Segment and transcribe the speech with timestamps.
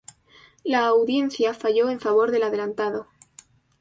[0.63, 3.05] La Audiencia falló en favor del adelantado.